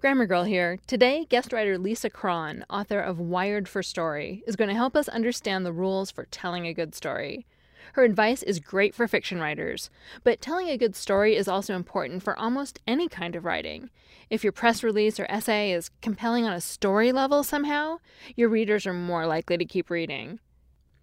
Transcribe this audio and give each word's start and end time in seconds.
Grammar 0.00 0.26
Girl 0.26 0.44
here. 0.44 0.78
Today, 0.86 1.24
guest 1.24 1.52
writer 1.52 1.78
Lisa 1.78 2.10
Cron, 2.10 2.64
author 2.68 3.00
of 3.00 3.18
Wired 3.18 3.68
for 3.68 3.82
Story, 3.82 4.42
is 4.46 4.56
going 4.56 4.68
to 4.68 4.74
help 4.74 4.94
us 4.94 5.08
understand 5.08 5.64
the 5.64 5.72
rules 5.72 6.10
for 6.10 6.26
telling 6.26 6.66
a 6.66 6.74
good 6.74 6.94
story. 6.94 7.46
Her 7.94 8.04
advice 8.04 8.42
is 8.42 8.60
great 8.60 8.94
for 8.94 9.08
fiction 9.08 9.40
writers, 9.40 9.88
but 10.22 10.40
telling 10.40 10.68
a 10.68 10.76
good 10.76 10.94
story 10.94 11.36
is 11.36 11.48
also 11.48 11.74
important 11.74 12.22
for 12.22 12.38
almost 12.38 12.80
any 12.86 13.08
kind 13.08 13.34
of 13.34 13.44
writing. 13.44 13.88
If 14.28 14.42
your 14.42 14.52
press 14.52 14.82
release 14.82 15.18
or 15.18 15.26
essay 15.30 15.72
is 15.72 15.90
compelling 16.02 16.44
on 16.44 16.52
a 16.52 16.60
story 16.60 17.12
level 17.12 17.42
somehow, 17.42 17.98
your 18.36 18.48
readers 18.48 18.86
are 18.86 18.92
more 18.92 19.26
likely 19.26 19.56
to 19.56 19.64
keep 19.64 19.90
reading. 19.90 20.38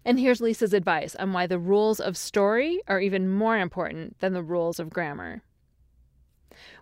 And 0.04 0.18
here's 0.20 0.40
Lisa's 0.40 0.74
advice 0.74 1.14
on 1.16 1.32
why 1.32 1.46
the 1.46 1.58
rules 1.58 1.98
of 1.98 2.16
story 2.16 2.80
are 2.88 3.00
even 3.00 3.28
more 3.28 3.58
important 3.58 4.18
than 4.20 4.32
the 4.32 4.42
rules 4.42 4.78
of 4.78 4.90
grammar. 4.90 5.42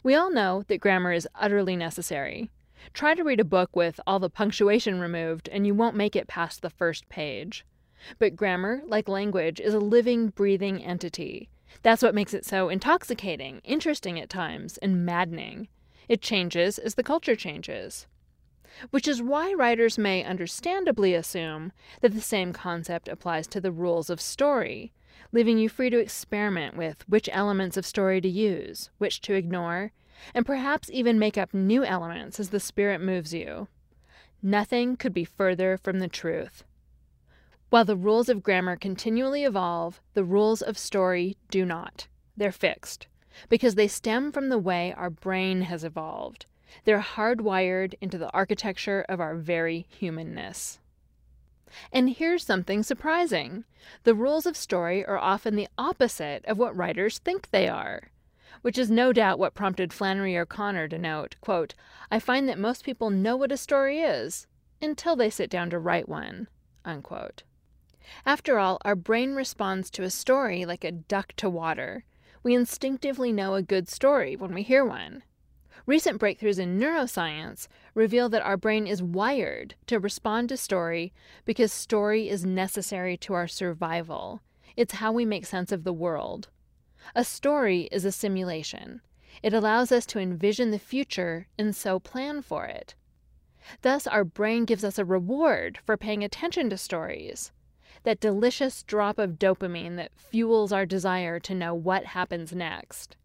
We 0.03 0.15
all 0.15 0.31
know 0.31 0.65
that 0.69 0.81
grammar 0.81 1.13
is 1.13 1.29
utterly 1.35 1.77
necessary. 1.77 2.51
Try 2.93 3.15
to 3.15 3.25
read 3.25 3.41
a 3.41 3.45
book 3.45 3.75
with 3.77 4.01
all 4.07 4.19
the 4.19 4.31
punctuation 4.31 5.01
removed, 5.01 5.49
and 5.51 5.67
you 5.67 5.75
won't 5.75 5.97
make 5.97 6.17
it 6.17 6.29
past 6.29 6.63
the 6.63 6.71
first 6.71 7.09
page. 7.09 7.65
But 8.19 8.37
grammar, 8.37 8.83
like 8.87 9.09
language, 9.09 9.61
is 9.61 9.75
a 9.75 9.79
living, 9.79 10.29
breathing 10.29 10.83
entity. 10.83 11.51
That's 11.83 12.03
what 12.03 12.15
makes 12.15 12.35
it 12.35 12.45
so 12.45 12.69
intoxicating, 12.69 13.61
interesting 13.65 14.19
at 14.19 14.31
times, 14.31 14.79
and 14.79 15.05
maddening. 15.05 15.69
It 16.09 16.23
changes 16.23 16.79
as 16.79 16.95
the 16.95 17.03
culture 17.03 17.37
changes. 17.37 18.07
Which 18.91 19.07
is 19.07 19.23
why 19.23 19.53
writers 19.53 19.99
may 19.99 20.25
understandably 20.25 21.15
assume 21.15 21.73
that 22.01 22.15
the 22.15 22.21
same 22.21 22.53
concept 22.53 23.09
applies 23.09 23.47
to 23.49 23.61
the 23.61 23.73
rules 23.73 24.11
of 24.11 24.21
story, 24.21 24.93
leaving 25.33 25.59
you 25.59 25.69
free 25.69 25.91
to 25.91 25.99
experiment 25.99 26.77
with 26.77 27.09
which 27.09 27.29
elements 27.33 27.77
of 27.77 27.87
story 27.87 28.21
to 28.21 28.29
use, 28.29 28.91
which 28.99 29.21
to 29.21 29.35
ignore, 29.35 29.93
and 30.35 30.45
perhaps 30.45 30.91
even 30.93 31.19
make 31.19 31.39
up 31.39 31.55
new 31.55 31.85
elements 31.85 32.41
as 32.41 32.51
the 32.51 32.61
spirit 32.61 33.01
moves 33.01 33.33
you. 33.33 33.69
Nothing 34.43 34.97
could 34.97 35.15
be 35.15 35.25
further 35.25 35.77
from 35.77 35.99
the 35.99 36.09
truth. 36.09 36.65
While 37.71 37.85
the 37.85 37.97
rules 37.97 38.29
of 38.29 38.43
grammar 38.43 38.77
continually 38.77 39.45
evolve, 39.45 40.01
the 40.15 40.25
rules 40.25 40.63
of 40.63 40.77
story 40.77 41.37
do 41.51 41.65
not. 41.65 42.09
They're 42.37 42.51
fixed, 42.51 43.07
because 43.49 43.77
they 43.77 43.87
stem 43.87 44.33
from 44.33 44.49
the 44.49 44.59
way 44.59 44.93
our 44.97 45.11
brain 45.11 45.63
has 45.63 45.85
evolved. 45.85 46.47
They're 46.85 47.01
hardwired 47.01 47.95
into 48.01 48.19
the 48.19 48.31
architecture 48.33 49.05
of 49.09 49.21
our 49.21 49.37
very 49.37 49.87
humanness. 49.89 50.81
And 51.93 52.11
here's 52.11 52.45
something 52.45 52.83
surprising 52.83 53.65
the 54.05 54.15
rules 54.15 54.47
of 54.47 54.57
story 54.57 55.05
are 55.05 55.19
often 55.19 55.57
the 55.57 55.69
opposite 55.79 56.45
of 56.45 56.59
what 56.59 56.77
writers 56.77 57.19
think 57.19 57.51
they 57.51 57.69
are. 57.69 58.11
Which 58.63 58.77
is 58.77 58.91
no 58.91 59.13
doubt 59.13 59.39
what 59.39 59.55
prompted 59.55 59.93
Flannery 59.93 60.37
O'Connor 60.37 60.89
to 60.89 60.99
note, 60.99 61.37
quote, 61.41 61.75
I 62.11 62.19
find 62.19 62.49
that 62.49 62.59
most 62.59 62.85
people 62.85 63.11
know 63.11 63.37
what 63.37 63.53
a 63.53 63.57
story 63.57 64.01
is 64.01 64.47
until 64.83 65.17
they 65.17 65.31
sit 65.31 65.49
down 65.51 65.71
to 65.71 65.79
write 65.79 66.09
one. 66.09 66.49
Unquote. 66.85 67.43
After 68.27 68.59
all, 68.59 68.79
our 68.85 68.97
brain 68.97 69.35
responds 69.35 69.91
to 69.93 70.03
a 70.03 70.11
story 70.11 70.65
like 70.65 70.85
a 70.85 70.93
duck 70.93 71.33
to 71.37 71.49
water. 71.49 72.05
We 72.43 72.55
instinctively 72.55 73.33
know 73.33 73.55
a 73.55 73.63
good 73.63 73.89
story 73.89 74.37
when 74.37 74.55
we 74.55 74.63
hear 74.63 74.85
one. 74.85 75.23
Recent 75.87 76.21
breakthroughs 76.21 76.59
in 76.59 76.79
neuroscience 76.79 77.67
reveal 77.95 78.29
that 78.29 78.43
our 78.43 78.57
brain 78.57 78.87
is 78.87 79.03
wired 79.03 79.75
to 79.87 79.99
respond 79.99 80.49
to 80.49 80.57
story 80.57 81.13
because 81.45 81.73
story 81.73 82.29
is 82.29 82.45
necessary 82.45 83.17
to 83.19 83.35
our 83.35 83.49
survival. 83.49 84.43
It's 84.77 84.95
how 84.95 85.13
we 85.13 85.25
make 85.25 85.47
sense 85.47 85.73
of 85.73 85.85
the 85.85 85.93
world. 85.93 86.49
A 87.15 87.25
story 87.25 87.89
is 87.91 88.05
a 88.05 88.13
simulation. 88.13 89.01
It 89.43 89.55
allows 89.55 89.91
us 89.91 90.07
to 90.07 90.19
envision 90.19 90.71
the 90.71 90.79
future 90.79 91.47
and 91.59 91.75
so 91.75 91.99
plan 91.99 92.43
for 92.43 92.67
it. 92.67 92.95
Thus, 93.83 94.07
our 94.07 94.25
brain 94.25 94.65
gives 94.65 94.85
us 94.85 94.99
a 94.99 95.05
reward 95.05 95.79
for 95.85 95.97
paying 95.97 96.25
attention 96.25 96.71
to 96.71 96.77
stories. 96.77 97.53
That 98.05 98.21
delicious 98.21 98.83
drop 98.83 99.19
of 99.19 99.39
dopamine 99.39 99.97
that 99.97 100.13
fuels 100.15 100.73
our 100.73 100.87
desire 100.87 101.39
to 101.41 101.55
know 101.55 101.75
what 101.75 102.07
happens 102.07 102.53
next. 102.55 103.17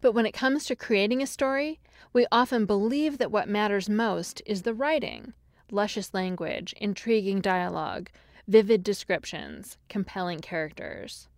But 0.00 0.12
when 0.12 0.26
it 0.26 0.32
comes 0.32 0.64
to 0.66 0.76
creating 0.76 1.22
a 1.22 1.26
story, 1.26 1.80
we 2.12 2.26
often 2.30 2.66
believe 2.66 3.18
that 3.18 3.30
what 3.30 3.48
matters 3.48 3.88
most 3.88 4.42
is 4.46 4.62
the 4.62 4.74
writing 4.74 5.34
luscious 5.70 6.14
language, 6.14 6.74
intriguing 6.78 7.40
dialogue, 7.40 8.08
vivid 8.46 8.82
descriptions, 8.82 9.76
compelling 9.88 10.40
characters. 10.40 11.28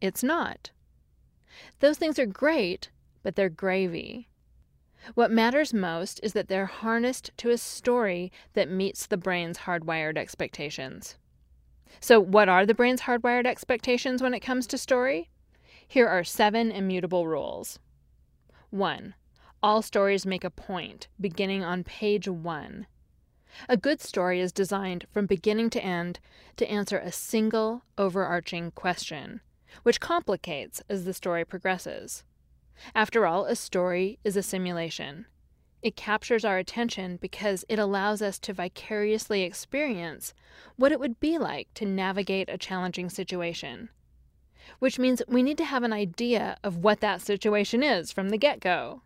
It's 0.00 0.22
not. 0.22 0.70
Those 1.80 1.98
things 1.98 2.18
are 2.18 2.26
great, 2.26 2.90
but 3.22 3.34
they're 3.34 3.48
gravy. 3.48 4.28
What 5.14 5.30
matters 5.30 5.74
most 5.74 6.20
is 6.22 6.32
that 6.32 6.48
they're 6.48 6.66
harnessed 6.66 7.30
to 7.38 7.50
a 7.50 7.58
story 7.58 8.32
that 8.54 8.70
meets 8.70 9.06
the 9.06 9.16
brain's 9.16 9.58
hardwired 9.58 10.16
expectations. 10.16 11.16
So, 12.00 12.18
what 12.18 12.48
are 12.48 12.64
the 12.64 12.74
brain's 12.74 13.02
hardwired 13.02 13.46
expectations 13.46 14.22
when 14.22 14.34
it 14.34 14.40
comes 14.40 14.66
to 14.68 14.78
story? 14.78 15.30
Here 15.86 16.08
are 16.08 16.24
seven 16.24 16.72
immutable 16.72 17.26
rules. 17.26 17.78
1. 18.74 19.14
All 19.62 19.82
stories 19.82 20.26
make 20.26 20.42
a 20.42 20.50
point, 20.50 21.06
beginning 21.20 21.62
on 21.62 21.84
page 21.84 22.26
1. 22.26 22.88
A 23.68 23.76
good 23.76 24.00
story 24.00 24.40
is 24.40 24.50
designed 24.50 25.06
from 25.12 25.26
beginning 25.26 25.70
to 25.70 25.84
end 25.84 26.18
to 26.56 26.68
answer 26.68 26.98
a 26.98 27.12
single, 27.12 27.82
overarching 27.96 28.72
question, 28.72 29.40
which 29.84 30.00
complicates 30.00 30.82
as 30.88 31.04
the 31.04 31.14
story 31.14 31.44
progresses. 31.44 32.24
After 32.96 33.26
all, 33.26 33.44
a 33.44 33.54
story 33.54 34.18
is 34.24 34.36
a 34.36 34.42
simulation. 34.42 35.26
It 35.80 35.94
captures 35.94 36.44
our 36.44 36.58
attention 36.58 37.16
because 37.18 37.64
it 37.68 37.78
allows 37.78 38.22
us 38.22 38.40
to 38.40 38.52
vicariously 38.52 39.42
experience 39.42 40.34
what 40.74 40.90
it 40.90 40.98
would 40.98 41.20
be 41.20 41.38
like 41.38 41.72
to 41.74 41.86
navigate 41.86 42.48
a 42.48 42.58
challenging 42.58 43.08
situation 43.08 43.90
which 44.78 44.98
means 44.98 45.22
we 45.28 45.42
need 45.42 45.58
to 45.58 45.64
have 45.64 45.82
an 45.82 45.92
idea 45.92 46.56
of 46.62 46.78
what 46.78 47.00
that 47.00 47.20
situation 47.20 47.82
is 47.82 48.12
from 48.12 48.28
the 48.30 48.38
get 48.38 48.60
go. 48.60 49.02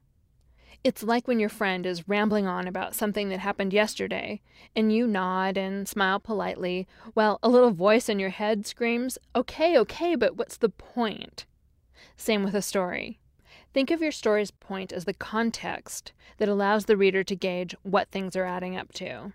It's 0.85 1.03
like 1.03 1.27
when 1.27 1.41
your 1.41 1.49
friend 1.49 1.85
is 1.85 2.09
rambling 2.09 2.47
on 2.47 2.69
about 2.69 2.95
something 2.95 3.31
that 3.31 3.41
happened 3.41 3.73
yesterday, 3.73 4.41
and 4.77 4.93
you 4.93 5.07
nod 5.07 5.57
and 5.57 5.89
smile 5.89 6.21
politely, 6.21 6.87
while 7.15 7.41
a 7.43 7.49
little 7.49 7.73
voice 7.73 8.09
in 8.09 8.21
your 8.21 8.31
head 8.31 8.67
screams, 8.67 9.19
Okay, 9.35 9.77
okay, 9.79 10.15
but 10.15 10.37
what's 10.37 10.57
the 10.57 10.69
point? 10.69 11.47
Same 12.17 12.45
with 12.45 12.55
a 12.55 12.63
story. 12.63 13.19
Think 13.75 13.91
of 13.91 14.01
your 14.01 14.13
story's 14.13 14.51
point 14.51 14.93
as 14.93 15.05
the 15.05 15.15
context 15.15 16.13
that 16.39 16.49
allows 16.49 16.85
the 16.85 16.97
reader 16.97 17.25
to 17.25 17.37
gauge 17.37 17.75
what 17.83 18.11
things 18.11 18.37
are 18.37 18.45
adding 18.45 18.77
up 18.77 18.93
to. 18.95 19.33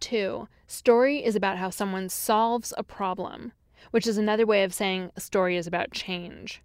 2. 0.00 0.48
Story 0.66 1.24
is 1.24 1.34
about 1.34 1.58
how 1.58 1.70
someone 1.70 2.08
solves 2.08 2.72
a 2.76 2.82
problem, 2.82 3.52
which 3.90 4.06
is 4.06 4.18
another 4.18 4.46
way 4.46 4.64
of 4.64 4.74
saying 4.74 5.10
a 5.16 5.20
story 5.20 5.56
is 5.56 5.66
about 5.66 5.92
change. 5.92 6.62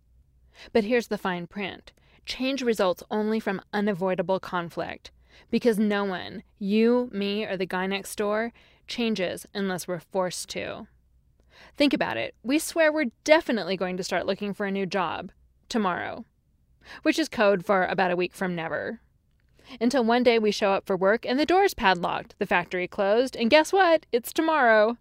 But 0.74 0.84
here's 0.84 1.08
the 1.08 1.18
fine 1.18 1.48
print 1.48 1.92
change 2.26 2.62
results 2.62 3.04
only 3.10 3.40
from 3.40 3.62
unavoidable 3.74 4.40
conflict, 4.40 5.12
because 5.50 5.80
no 5.80 6.04
one, 6.04 6.44
you, 6.60 7.10
me, 7.12 7.46
or 7.46 7.58
the 7.58 7.66
guy 7.66 7.88
next 7.88 8.16
door, 8.16 8.52
changes 8.88 9.46
unless 9.54 9.88
we're 9.88 10.00
forced 10.00 10.50
to. 10.50 10.88
Think 11.78 11.94
about 11.94 12.18
it. 12.18 12.36
We 12.44 12.60
swear 12.60 12.92
we're 12.92 13.12
definitely 13.24 13.78
going 13.78 13.98
to 13.98 14.04
start 14.04 14.26
looking 14.26 14.54
for 14.54 14.66
a 14.66 14.72
new 14.72 14.86
job 14.86 15.32
tomorrow. 15.70 16.26
which 17.04 17.20
is 17.20 17.30
code 17.30 17.66
for 17.66 17.86
about 17.86 18.12
a 18.12 18.16
week 18.16 18.34
from 18.34 18.56
never. 18.56 19.00
Until 19.80 20.04
one 20.04 20.24
day 20.24 20.40
we 20.40 20.52
show 20.52 20.72
up 20.72 20.86
for 20.86 20.98
work 20.98 21.26
and 21.26 21.40
the 21.40 21.46
door's 21.46 21.74
padlocked, 21.74 22.36
the 22.40 22.46
factory 22.46 22.88
closed, 22.88 23.36
and 23.36 23.50
guess 23.50 23.72
what? 23.72 24.06
It's 24.12 24.34
tomorrow. 24.34 24.98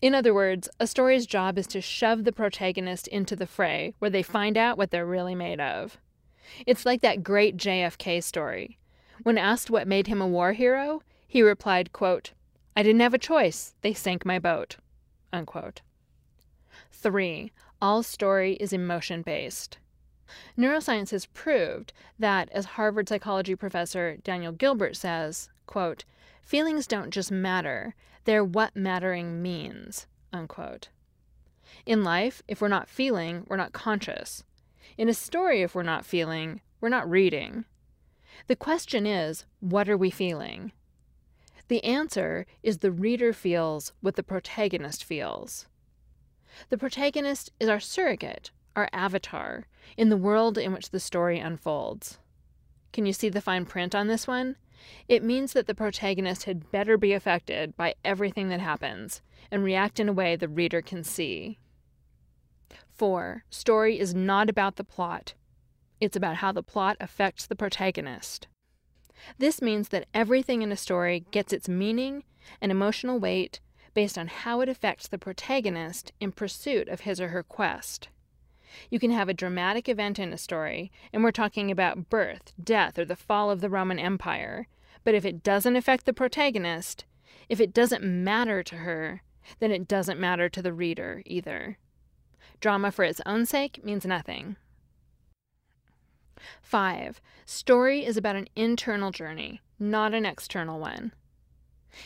In 0.00 0.14
other 0.14 0.32
words, 0.32 0.68
a 0.78 0.86
story's 0.86 1.26
job 1.26 1.58
is 1.58 1.66
to 1.68 1.80
shove 1.80 2.24
the 2.24 2.32
protagonist 2.32 3.08
into 3.08 3.34
the 3.34 3.46
fray 3.46 3.94
where 3.98 4.10
they 4.10 4.22
find 4.22 4.56
out 4.56 4.78
what 4.78 4.90
they're 4.90 5.04
really 5.04 5.34
made 5.34 5.60
of. 5.60 5.98
It's 6.66 6.86
like 6.86 7.00
that 7.02 7.24
great 7.24 7.56
JFK 7.56 8.22
story. 8.22 8.78
When 9.24 9.36
asked 9.36 9.70
what 9.70 9.88
made 9.88 10.06
him 10.06 10.20
a 10.20 10.26
war 10.26 10.52
hero, 10.52 11.02
he 11.26 11.42
replied, 11.42 11.92
quote, 11.92 12.32
I 12.76 12.84
didn't 12.84 13.00
have 13.00 13.14
a 13.14 13.18
choice. 13.18 13.74
They 13.82 13.92
sank 13.92 14.24
my 14.24 14.38
boat. 14.38 14.76
Unquote. 15.32 15.82
3. 16.92 17.50
All 17.82 18.04
story 18.04 18.54
is 18.54 18.72
emotion 18.72 19.22
based. 19.22 19.78
Neuroscience 20.56 21.10
has 21.10 21.26
proved 21.26 21.92
that, 22.18 22.48
as 22.52 22.64
Harvard 22.64 23.08
psychology 23.08 23.56
professor 23.56 24.18
Daniel 24.22 24.52
Gilbert 24.52 24.94
says, 24.96 25.48
quote, 25.68 26.04
feelings 26.42 26.88
don't 26.88 27.10
just 27.10 27.30
matter, 27.30 27.94
they're 28.24 28.42
what 28.42 28.74
mattering 28.74 29.40
means. 29.40 30.08
Unquote. 30.32 30.88
In 31.86 32.02
life, 32.02 32.42
if 32.48 32.60
we're 32.60 32.66
not 32.66 32.88
feeling, 32.88 33.44
we're 33.46 33.56
not 33.56 33.72
conscious. 33.72 34.42
In 34.96 35.08
a 35.08 35.14
story, 35.14 35.62
if 35.62 35.76
we're 35.76 35.84
not 35.84 36.04
feeling, 36.04 36.60
we're 36.80 36.88
not 36.88 37.08
reading. 37.08 37.64
The 38.48 38.56
question 38.56 39.06
is, 39.06 39.44
what 39.60 39.88
are 39.88 39.96
we 39.96 40.10
feeling? 40.10 40.72
The 41.68 41.84
answer 41.84 42.46
is 42.62 42.78
the 42.78 42.90
reader 42.90 43.32
feels 43.32 43.92
what 44.00 44.16
the 44.16 44.22
protagonist 44.22 45.04
feels. 45.04 45.66
The 46.70 46.78
protagonist 46.78 47.52
is 47.60 47.68
our 47.68 47.80
surrogate, 47.80 48.50
our 48.74 48.88
avatar, 48.92 49.66
in 49.96 50.08
the 50.08 50.16
world 50.16 50.56
in 50.56 50.72
which 50.72 50.90
the 50.90 51.00
story 51.00 51.38
unfolds. 51.38 52.18
Can 52.92 53.04
you 53.04 53.12
see 53.12 53.28
the 53.28 53.42
fine 53.42 53.66
print 53.66 53.94
on 53.94 54.06
this 54.06 54.26
one? 54.26 54.56
It 55.08 55.22
means 55.22 55.52
that 55.52 55.66
the 55.66 55.74
protagonist 55.74 56.44
had 56.44 56.70
better 56.70 56.96
be 56.96 57.12
affected 57.12 57.76
by 57.76 57.94
everything 58.04 58.48
that 58.48 58.60
happens 58.60 59.22
and 59.50 59.64
react 59.64 59.98
in 59.98 60.08
a 60.08 60.12
way 60.12 60.36
the 60.36 60.48
reader 60.48 60.82
can 60.82 61.04
see. 61.04 61.58
4. 62.94 63.44
Story 63.50 63.98
is 63.98 64.14
not 64.14 64.50
about 64.50 64.76
the 64.76 64.84
plot, 64.84 65.34
it's 66.00 66.16
about 66.16 66.36
how 66.36 66.52
the 66.52 66.62
plot 66.62 66.96
affects 67.00 67.46
the 67.46 67.56
protagonist. 67.56 68.48
This 69.38 69.60
means 69.60 69.88
that 69.88 70.06
everything 70.14 70.62
in 70.62 70.72
a 70.72 70.76
story 70.76 71.24
gets 71.30 71.52
its 71.52 71.68
meaning 71.68 72.24
and 72.60 72.70
emotional 72.70 73.18
weight 73.18 73.60
based 73.94 74.16
on 74.16 74.28
how 74.28 74.60
it 74.60 74.68
affects 74.68 75.08
the 75.08 75.18
protagonist 75.18 76.12
in 76.20 76.30
pursuit 76.32 76.88
of 76.88 77.00
his 77.00 77.20
or 77.20 77.28
her 77.28 77.42
quest. 77.42 78.08
You 78.90 78.98
can 78.98 79.10
have 79.10 79.28
a 79.28 79.34
dramatic 79.34 79.88
event 79.88 80.18
in 80.18 80.32
a 80.32 80.38
story, 80.38 80.90
and 81.12 81.22
we're 81.22 81.30
talking 81.30 81.70
about 81.70 82.10
birth, 82.10 82.52
death, 82.62 82.98
or 82.98 83.04
the 83.04 83.16
fall 83.16 83.50
of 83.50 83.60
the 83.60 83.70
Roman 83.70 83.98
Empire. 83.98 84.68
But 85.04 85.14
if 85.14 85.24
it 85.24 85.42
doesn't 85.42 85.76
affect 85.76 86.06
the 86.06 86.12
protagonist, 86.12 87.04
if 87.48 87.60
it 87.60 87.72
doesn't 87.72 88.04
matter 88.04 88.62
to 88.62 88.76
her, 88.76 89.22
then 89.60 89.70
it 89.70 89.88
doesn't 89.88 90.20
matter 90.20 90.48
to 90.48 90.62
the 90.62 90.72
reader 90.72 91.22
either. 91.24 91.78
Drama 92.60 92.90
for 92.90 93.04
its 93.04 93.20
own 93.24 93.46
sake 93.46 93.84
means 93.84 94.04
nothing. 94.04 94.56
5. 96.62 97.20
Story 97.44 98.04
is 98.04 98.16
about 98.16 98.36
an 98.36 98.48
internal 98.54 99.10
journey, 99.10 99.60
not 99.78 100.14
an 100.14 100.26
external 100.26 100.78
one. 100.78 101.12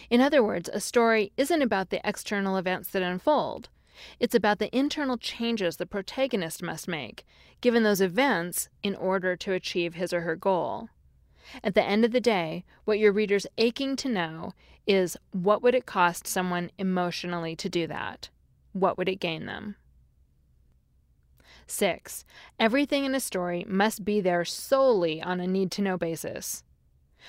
In 0.08 0.20
other 0.20 0.42
words, 0.42 0.70
a 0.72 0.80
story 0.80 1.32
isn't 1.36 1.62
about 1.62 1.90
the 1.90 2.00
external 2.06 2.56
events 2.56 2.88
that 2.90 3.02
unfold. 3.02 3.68
It's 4.20 4.34
about 4.34 4.58
the 4.58 4.74
internal 4.76 5.18
changes 5.18 5.76
the 5.76 5.86
protagonist 5.86 6.62
must 6.62 6.88
make, 6.88 7.26
given 7.60 7.82
those 7.82 8.00
events, 8.00 8.68
in 8.82 8.94
order 8.94 9.36
to 9.36 9.52
achieve 9.52 9.94
his 9.94 10.12
or 10.12 10.22
her 10.22 10.36
goal. 10.36 10.88
At 11.62 11.74
the 11.74 11.84
end 11.84 12.04
of 12.04 12.12
the 12.12 12.20
day, 12.20 12.64
what 12.84 12.98
your 12.98 13.12
reader's 13.12 13.46
aching 13.58 13.96
to 13.96 14.08
know 14.08 14.52
is 14.86 15.16
what 15.32 15.62
would 15.62 15.74
it 15.74 15.86
cost 15.86 16.26
someone 16.26 16.70
emotionally 16.78 17.54
to 17.56 17.68
do 17.68 17.86
that? 17.86 18.30
What 18.72 18.96
would 18.98 19.08
it 19.08 19.20
gain 19.20 19.46
them? 19.46 19.76
6. 21.66 22.24
Everything 22.58 23.04
in 23.04 23.14
a 23.14 23.20
story 23.20 23.64
must 23.68 24.04
be 24.04 24.20
there 24.20 24.44
solely 24.44 25.22
on 25.22 25.40
a 25.40 25.46
need 25.46 25.70
to 25.72 25.82
know 25.82 25.96
basis. 25.96 26.64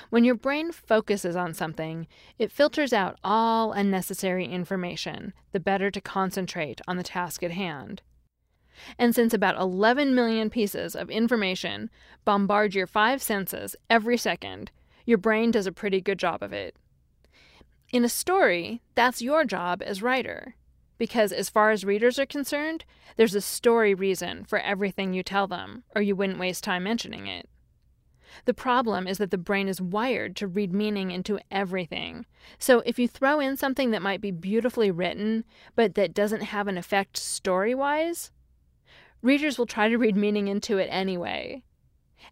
When 0.10 0.24
your 0.24 0.36
brain 0.36 0.72
focuses 0.72 1.36
on 1.36 1.54
something, 1.54 2.08
it 2.40 2.52
filters 2.52 2.94
out 2.94 3.20
all 3.24 3.72
unnecessary 3.72 4.46
information, 4.46 5.34
the 5.52 5.60
better 5.60 5.92
to 5.92 6.02
concentrate 6.02 6.82
on 6.88 6.98
the 6.98 7.04
task 7.04 7.44
at 7.44 7.52
hand. 7.52 8.02
And 8.98 9.14
since 9.14 9.34
about 9.34 9.60
11 9.60 10.16
million 10.16 10.50
pieces 10.50 10.96
of 10.96 11.10
information 11.10 11.90
bombard 12.26 12.74
your 12.74 12.88
five 12.88 13.22
senses 13.22 13.76
every 13.90 14.18
second, 14.18 14.72
your 15.06 15.18
brain 15.18 15.52
does 15.52 15.68
a 15.68 15.72
pretty 15.72 16.02
good 16.02 16.18
job 16.18 16.42
of 16.42 16.54
it. 16.54 16.76
In 17.92 18.04
a 18.04 18.10
story, 18.10 18.82
that's 18.96 19.22
your 19.22 19.46
job 19.46 19.84
as 19.86 20.02
writer. 20.02 20.56
Because 20.98 21.32
as 21.32 21.50
far 21.50 21.72
as 21.72 21.84
readers 21.84 22.18
are 22.18 22.26
concerned, 22.26 22.86
there's 23.18 23.36
a 23.36 23.42
story 23.42 23.94
reason 23.94 24.46
for 24.46 24.60
everything 24.60 25.14
you 25.14 25.22
tell 25.22 25.48
them, 25.48 25.84
or 25.96 26.02
you 26.02 26.16
wouldn't 26.16 26.40
waste 26.40 26.64
time 26.64 26.84
mentioning 26.84 27.28
it. 27.28 27.48
The 28.46 28.54
problem 28.54 29.08
is 29.08 29.18
that 29.18 29.32
the 29.32 29.38
brain 29.38 29.68
is 29.68 29.82
wired 29.82 30.36
to 30.38 30.48
read 30.48 30.74
meaning 30.74 31.12
into 31.12 31.40
everything. 31.52 32.26
So 32.58 32.82
if 32.86 33.00
you 33.00 33.08
throw 33.08 33.40
in 33.40 33.58
something 33.58 33.92
that 33.92 34.02
might 34.02 34.22
be 34.22 34.32
beautifully 34.32 34.92
written, 34.92 35.46
but 35.76 35.96
that 35.96 36.14
doesn't 36.14 36.44
have 36.44 36.68
an 36.68 36.78
effect 36.78 37.18
story 37.18 37.74
wise, 37.76 38.32
readers 39.22 39.58
will 39.58 39.66
try 39.66 39.90
to 39.90 39.98
read 39.98 40.16
meaning 40.16 40.48
into 40.48 40.78
it 40.78 40.88
anyway. 40.92 41.64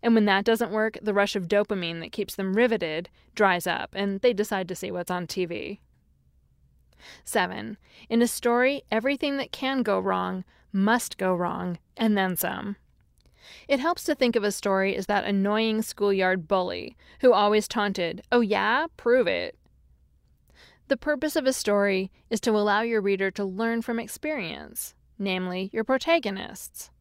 And 0.03 0.15
when 0.15 0.25
that 0.25 0.45
doesn't 0.45 0.71
work, 0.71 0.97
the 1.01 1.13
rush 1.13 1.35
of 1.35 1.47
dopamine 1.47 1.99
that 2.01 2.11
keeps 2.11 2.35
them 2.35 2.53
riveted 2.53 3.09
dries 3.35 3.67
up, 3.67 3.91
and 3.93 4.19
they 4.21 4.33
decide 4.33 4.67
to 4.69 4.75
see 4.75 4.91
what's 4.91 5.11
on 5.11 5.27
TV. 5.27 5.79
7. 7.23 7.77
In 8.09 8.21
a 8.21 8.27
story, 8.27 8.83
everything 8.91 9.37
that 9.37 9.51
can 9.51 9.83
go 9.83 9.99
wrong 9.99 10.43
must 10.71 11.17
go 11.17 11.33
wrong, 11.33 11.79
and 11.97 12.17
then 12.17 12.35
some. 12.35 12.75
It 13.67 13.79
helps 13.79 14.03
to 14.05 14.15
think 14.15 14.35
of 14.35 14.43
a 14.43 14.51
story 14.51 14.95
as 14.95 15.05
that 15.07 15.25
annoying 15.25 15.81
schoolyard 15.81 16.47
bully 16.47 16.95
who 17.21 17.33
always 17.33 17.67
taunted, 17.67 18.21
Oh, 18.31 18.41
yeah? 18.41 18.87
Prove 18.97 19.27
it. 19.27 19.57
The 20.87 20.97
purpose 20.97 21.35
of 21.35 21.45
a 21.45 21.53
story 21.53 22.11
is 22.29 22.41
to 22.41 22.51
allow 22.51 22.81
your 22.81 23.01
reader 23.01 23.31
to 23.31 23.45
learn 23.45 23.81
from 23.81 23.99
experience, 23.99 24.93
namely, 25.17 25.69
your 25.71 25.83
protagonists. 25.83 26.91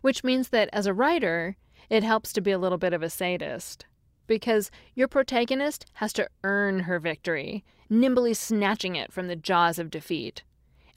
Which 0.00 0.24
means 0.24 0.48
that 0.48 0.68
as 0.72 0.86
a 0.86 0.94
writer, 0.94 1.56
it 1.88 2.02
helps 2.02 2.32
to 2.32 2.40
be 2.40 2.50
a 2.50 2.58
little 2.58 2.78
bit 2.78 2.92
of 2.92 3.02
a 3.02 3.10
sadist. 3.10 3.86
Because 4.26 4.70
your 4.94 5.08
protagonist 5.08 5.86
has 5.94 6.12
to 6.14 6.28
earn 6.44 6.80
her 6.80 6.98
victory, 6.98 7.64
nimbly 7.88 8.34
snatching 8.34 8.96
it 8.96 9.12
from 9.12 9.28
the 9.28 9.36
jaws 9.36 9.78
of 9.78 9.90
defeat. 9.90 10.42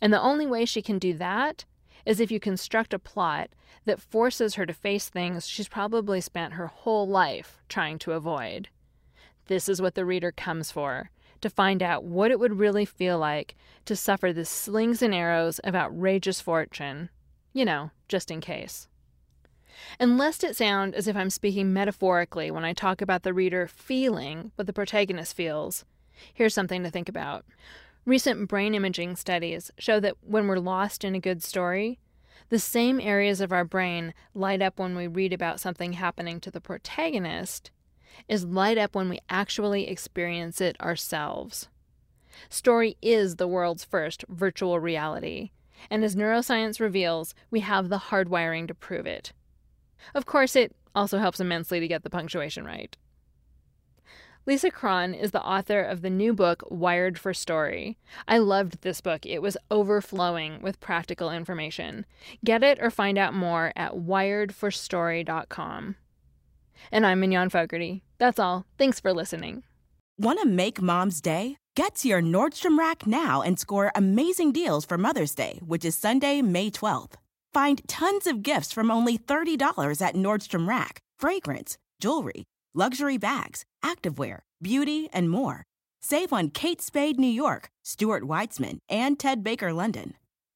And 0.01 0.11
the 0.11 0.21
only 0.21 0.45
way 0.45 0.65
she 0.65 0.81
can 0.81 0.99
do 0.99 1.13
that 1.15 1.65
is 2.05 2.19
if 2.19 2.31
you 2.31 2.39
construct 2.39 2.93
a 2.93 2.99
plot 2.99 3.49
that 3.85 4.01
forces 4.01 4.55
her 4.55 4.65
to 4.65 4.73
face 4.73 5.09
things 5.09 5.47
she's 5.47 5.67
probably 5.67 6.21
spent 6.21 6.53
her 6.53 6.67
whole 6.67 7.07
life 7.07 7.61
trying 7.69 7.97
to 7.99 8.11
avoid. 8.11 8.69
This 9.47 9.67
is 9.67 9.81
what 9.81 9.95
the 9.95 10.05
reader 10.05 10.31
comes 10.31 10.71
for 10.71 11.09
to 11.41 11.49
find 11.49 11.83
out 11.83 12.05
what 12.05 12.31
it 12.31 12.39
would 12.39 12.57
really 12.57 12.85
feel 12.85 13.19
like 13.19 13.55
to 13.85 13.95
suffer 13.95 14.31
the 14.31 14.45
slings 14.45 15.01
and 15.01 15.13
arrows 15.13 15.59
of 15.59 15.75
outrageous 15.75 16.39
fortune. 16.39 17.09
You 17.51 17.65
know, 17.65 17.91
just 18.07 18.31
in 18.31 18.41
case. 18.41 18.87
And 19.99 20.17
lest 20.17 20.43
it 20.43 20.55
sound 20.55 20.95
as 20.95 21.07
if 21.07 21.15
I'm 21.15 21.29
speaking 21.29 21.73
metaphorically 21.73 22.49
when 22.49 22.63
I 22.63 22.73
talk 22.73 23.01
about 23.01 23.23
the 23.23 23.33
reader 23.33 23.67
feeling 23.67 24.51
what 24.55 24.67
the 24.67 24.73
protagonist 24.73 25.35
feels, 25.35 25.83
here's 26.33 26.53
something 26.53 26.83
to 26.83 26.89
think 26.89 27.09
about. 27.09 27.45
Recent 28.05 28.49
brain 28.49 28.75
imaging 28.75 29.15
studies 29.15 29.71
show 29.77 30.01
that 30.01 30.17
when 30.21 30.47
we're 30.47 30.57
lost 30.59 31.05
in 31.05 31.15
a 31.15 31.21
good 31.21 31.41
story, 31.41 31.99
the 32.49 32.59
same 32.59 32.99
areas 32.99 33.39
of 33.39 33.53
our 33.53 33.63
brain 33.63 34.13
light 34.33 34.61
up 34.61 34.77
when 34.77 34.93
we 34.93 35.07
read 35.07 35.31
about 35.31 35.61
something 35.61 35.93
happening 35.93 36.41
to 36.41 36.51
the 36.51 36.59
protagonist 36.59 37.71
is 38.27 38.43
light 38.43 38.77
up 38.77 38.93
when 38.93 39.07
we 39.07 39.19
actually 39.29 39.87
experience 39.87 40.59
it 40.59 40.79
ourselves. 40.81 41.69
Story 42.49 42.97
is 43.01 43.37
the 43.37 43.47
world's 43.47 43.85
first 43.85 44.25
virtual 44.27 44.81
reality, 44.81 45.51
and 45.89 46.03
as 46.03 46.15
neuroscience 46.15 46.81
reveals, 46.81 47.33
we 47.49 47.61
have 47.61 47.87
the 47.87 47.97
hardwiring 48.09 48.67
to 48.67 48.73
prove 48.73 49.05
it. 49.05 49.31
Of 50.13 50.25
course, 50.25 50.57
it 50.57 50.75
also 50.93 51.19
helps 51.19 51.39
immensely 51.39 51.79
to 51.79 51.87
get 51.87 52.03
the 52.03 52.09
punctuation 52.09 52.65
right. 52.65 52.97
Lisa 54.45 54.69
Cron 54.69 55.13
is 55.13 55.31
the 55.31 55.41
author 55.41 55.81
of 55.81 56.01
the 56.01 56.09
new 56.09 56.33
book, 56.33 56.63
Wired 56.69 57.17
for 57.17 57.33
Story. 57.33 57.97
I 58.27 58.39
loved 58.39 58.81
this 58.81 58.99
book. 58.99 59.25
It 59.25 59.41
was 59.41 59.55
overflowing 59.71 60.61
with 60.61 60.81
practical 60.81 61.31
information. 61.31 62.05
Get 62.43 62.61
it 62.61 62.77
or 62.81 62.91
find 62.91 63.17
out 63.17 63.33
more 63.33 63.71
at 63.77 63.93
wiredforstory.com. 63.93 65.95
And 66.91 67.05
I'm 67.05 67.21
Mignon 67.21 67.51
Fogarty. 67.51 68.03
That's 68.17 68.37
all. 68.37 68.65
Thanks 68.77 68.99
for 68.99 69.13
listening. 69.13 69.63
Want 70.17 70.41
to 70.41 70.47
make 70.47 70.81
mom's 70.81 71.21
day? 71.21 71.55
Get 71.77 71.95
to 71.95 72.09
your 72.09 72.21
Nordstrom 72.21 72.77
Rack 72.77 73.07
now 73.07 73.41
and 73.41 73.57
score 73.57 73.93
amazing 73.95 74.51
deals 74.51 74.83
for 74.83 74.97
Mother's 74.97 75.33
Day, 75.33 75.61
which 75.65 75.85
is 75.85 75.97
Sunday, 75.97 76.41
May 76.41 76.69
12th. 76.69 77.13
Find 77.53 77.81
tons 77.87 78.27
of 78.27 78.43
gifts 78.43 78.73
from 78.73 78.91
only 78.91 79.17
$30 79.17 80.05
at 80.05 80.15
Nordstrom 80.15 80.67
Rack 80.67 80.99
fragrance, 81.17 81.77
jewelry, 82.01 82.43
luxury 82.73 83.17
bags, 83.17 83.65
activewear, 83.83 84.39
beauty, 84.61 85.09
and 85.13 85.29
more. 85.29 85.63
Save 86.01 86.33
on 86.33 86.49
Kate 86.49 86.81
Spade 86.81 87.19
New 87.19 87.27
York, 87.27 87.69
Stuart 87.83 88.23
Weitzman, 88.23 88.79
and 88.89 89.17
Ted 89.17 89.43
Baker 89.43 89.71
London. 89.71 90.15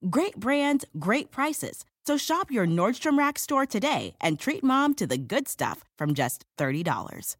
Great 0.09 0.35
brands, 0.37 0.85
great 0.99 1.31
prices. 1.31 1.85
So 2.05 2.17
shop 2.17 2.51
your 2.51 2.65
Nordstrom 2.65 3.17
Rack 3.17 3.37
store 3.39 3.65
today 3.65 4.15
and 4.21 4.39
treat 4.39 4.63
mom 4.63 4.93
to 4.95 5.07
the 5.07 5.17
good 5.17 5.47
stuff 5.47 5.83
from 5.97 6.13
just 6.13 6.45
$30. 6.57 7.35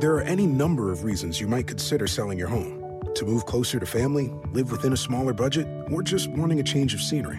There 0.00 0.14
are 0.14 0.22
any 0.22 0.46
number 0.46 0.92
of 0.92 1.02
reasons 1.02 1.40
you 1.40 1.48
might 1.48 1.66
consider 1.66 2.06
selling 2.06 2.38
your 2.38 2.48
home 2.48 3.02
to 3.14 3.24
move 3.24 3.46
closer 3.46 3.80
to 3.80 3.86
family, 3.86 4.32
live 4.52 4.70
within 4.70 4.92
a 4.92 4.96
smaller 4.96 5.32
budget, 5.32 5.66
or 5.90 6.02
just 6.02 6.30
wanting 6.30 6.60
a 6.60 6.62
change 6.62 6.94
of 6.94 7.00
scenery. 7.00 7.38